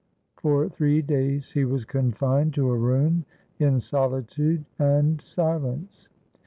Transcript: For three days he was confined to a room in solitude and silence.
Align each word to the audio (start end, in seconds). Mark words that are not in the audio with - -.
For 0.35 0.67
three 0.67 1.03
days 1.03 1.51
he 1.51 1.63
was 1.63 1.85
confined 1.85 2.55
to 2.55 2.71
a 2.71 2.75
room 2.75 3.23
in 3.59 3.79
solitude 3.79 4.65
and 4.79 5.21
silence. 5.21 6.09